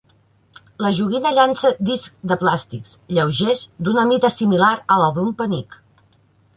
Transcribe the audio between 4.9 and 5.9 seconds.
a la d'un penic.